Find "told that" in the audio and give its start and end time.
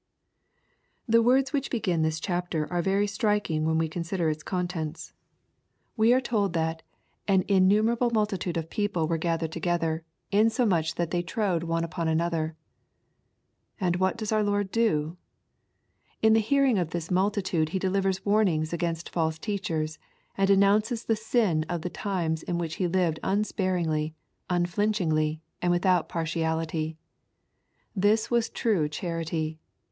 6.27-6.81